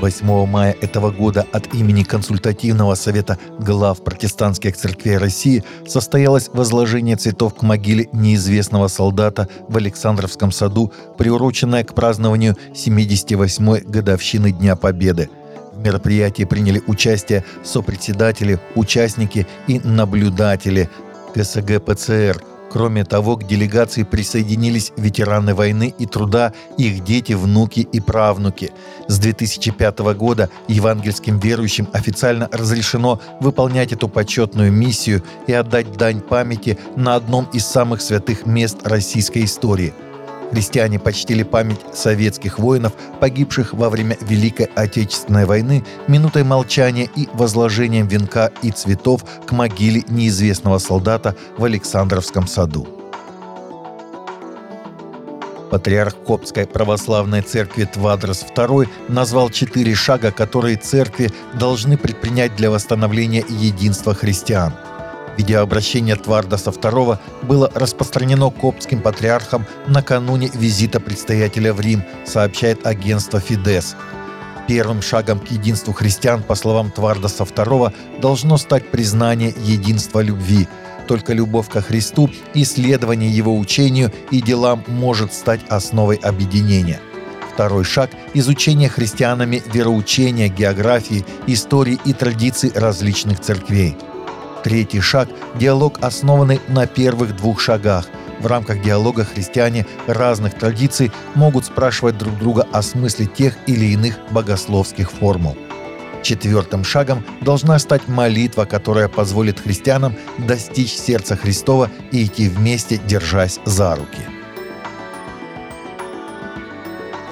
[0.00, 7.54] 8 мая этого года от имени Консультативного совета глав протестантских церквей России состоялось возложение цветов
[7.54, 15.28] к могиле неизвестного солдата в Александровском саду, приуроченное к празднованию 78-й годовщины Дня Победы.
[15.74, 20.88] В мероприятии приняли участие сопредседатели, участники и наблюдатели
[21.34, 27.98] КСГ ПЦР– Кроме того, к делегации присоединились ветераны войны и труда, их дети, внуки и
[27.98, 28.70] правнуки.
[29.08, 36.78] С 2005 года евангельским верующим официально разрешено выполнять эту почетную миссию и отдать дань памяти
[36.94, 39.92] на одном из самых святых мест российской истории–
[40.50, 48.08] Христиане почтили память советских воинов, погибших во время Великой Отечественной войны, минутой молчания и возложением
[48.08, 52.86] венка и цветов к могиле неизвестного солдата в Александровском саду.
[55.70, 63.44] Патриарх Коптской православной церкви Твадрос II назвал четыре шага, которые церкви должны предпринять для восстановления
[63.48, 64.74] единства христиан–
[65.36, 73.96] Видеообращение Твардоса II было распространено коптским патриархом накануне визита предстоятеля в Рим, сообщает агентство «Фидес».
[74.68, 80.68] Первым шагом к единству христиан, по словам Твардоса II, должно стать признание единства любви.
[81.08, 87.00] Только любовь ко Христу и следование Его учению и делам может стать основой объединения.
[87.52, 93.96] Второй шаг– изучение христианами вероучения, географии, истории и традиций различных церквей–
[94.62, 98.06] Третий шаг– диалог, основанный на первых двух шагах.
[98.40, 104.18] В рамках диалога христиане разных традиций могут спрашивать друг друга о смысле тех или иных
[104.30, 105.56] богословских формул.
[106.22, 113.60] Четвертым шагом должна стать молитва, которая позволит христианам достичь сердца Христова и идти вместе, держась
[113.64, 114.39] за руки.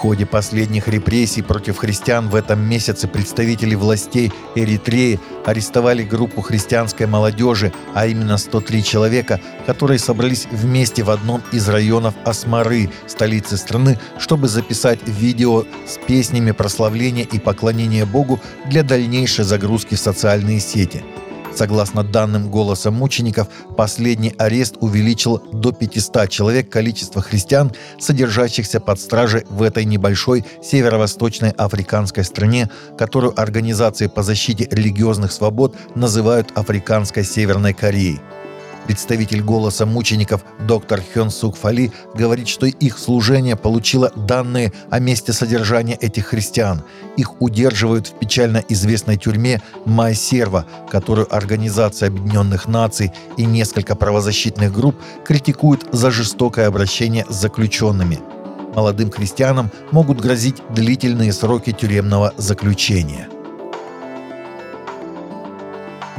[0.00, 7.70] Ходе последних репрессий против христиан в этом месяце представители властей Эритреи арестовали группу христианской молодежи,
[7.92, 14.48] а именно 103 человека, которые собрались вместе в одном из районов Асмары, столицы страны, чтобы
[14.48, 18.40] записать видео с песнями прославления и поклонения Богу
[18.70, 21.04] для дальнейшей загрузки в социальные сети–
[21.54, 29.44] Согласно данным «Голоса мучеников», последний арест увеличил до 500 человек количество христиан, содержащихся под стражей
[29.50, 37.74] в этой небольшой северо-восточной африканской стране, которую организации по защите религиозных свобод называют Африканской Северной
[37.74, 38.20] Кореей.
[38.90, 45.32] Представитель «Голоса мучеников» доктор Хён Сук Фали говорит, что их служение получило данные о месте
[45.32, 46.82] содержания этих христиан.
[47.16, 54.96] Их удерживают в печально известной тюрьме Майсерва, которую Организация Объединенных Наций и несколько правозащитных групп
[55.24, 58.18] критикуют за жестокое обращение с заключенными.
[58.74, 63.28] Молодым христианам могут грозить длительные сроки тюремного заключения–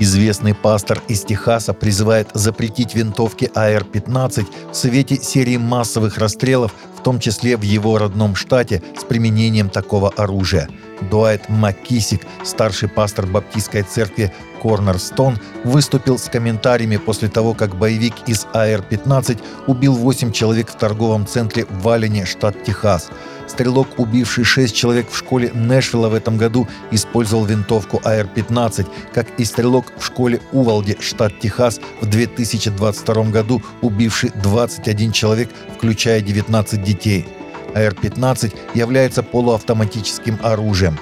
[0.01, 7.19] Известный пастор из Техаса призывает запретить винтовки АР-15 в свете серии массовых расстрелов, в том
[7.19, 10.67] числе в его родном штате, с применением такого оружия.
[11.11, 18.47] Дуайт Маккисик, старший пастор баптистской церкви Корнерстон, выступил с комментариями после того, как боевик из
[18.53, 23.11] АР-15 убил 8 человек в торговом центре в Валине, штат Техас–
[23.51, 29.43] Стрелок, убивший шесть человек в школе Нэшвилла в этом году, использовал винтовку АР-15, как и
[29.43, 37.27] стрелок в школе Увалди, штат Техас, в 2022 году, убивший 21 человек, включая 19 детей.
[37.75, 40.97] АР-15 является полуавтоматическим оружием.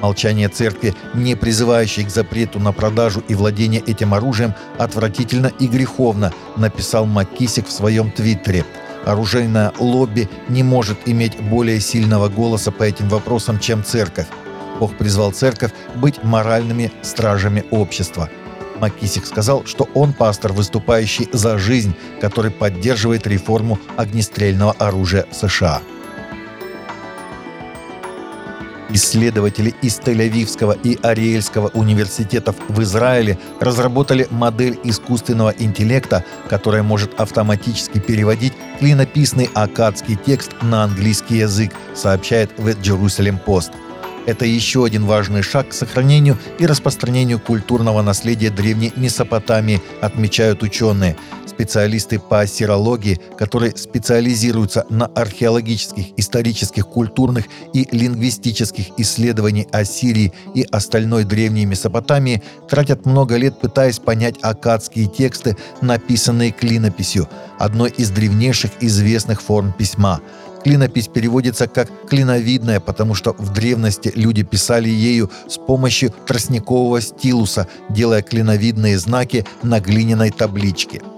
[0.00, 6.32] Молчание церкви, не призывающей к запрету на продажу и владение этим оружием, отвратительно и греховно,
[6.56, 8.64] написал Маккисик в своем твиттере–
[9.04, 14.26] Оружейное лобби не может иметь более сильного голоса по этим вопросам, чем церковь.
[14.78, 18.28] Бог призвал церковь быть моральными стражами общества.
[18.80, 25.82] Маккисик сказал, что он пастор, выступающий за жизнь, который поддерживает реформу огнестрельного оружия США.
[28.92, 37.98] Исследователи из Тель-Авивского и Ариэльского университетов в Израиле разработали модель искусственного интеллекта, которая может автоматически
[37.98, 43.72] переводить клинописный акадский текст на английский язык, сообщает The Jerusalem Post.
[44.26, 51.16] Это еще один важный шаг к сохранению и распространению культурного наследия древней Месопотамии, отмечают ученые
[51.60, 61.24] специалисты по ассирологии, которые специализируются на археологических, исторических, культурных и лингвистических исследованиях Ассирии и остальной
[61.24, 67.28] древней Месопотамии, тратят много лет, пытаясь понять аккадские тексты, написанные клинописью,
[67.58, 70.20] одной из древнейших известных форм письма–
[70.62, 77.66] Клинопись переводится как «клиновидная», потому что в древности люди писали ею с помощью тростникового стилуса,
[77.88, 81.00] делая клиновидные знаки на глиняной табличке–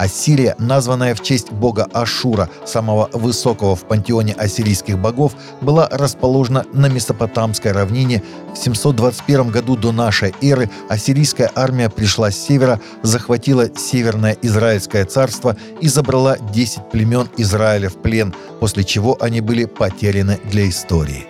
[0.00, 6.86] Ассирия, названная в честь бога Ашура, самого высокого в пантеоне ассирийских богов, была расположена на
[6.86, 8.22] Месопотамской равнине.
[8.54, 15.54] В 721 году до нашей эры ассирийская армия пришла с севера, захватила Северное Израильское царство
[15.82, 21.29] и забрала 10 племен Израиля в плен, после чего они были потеряны для истории.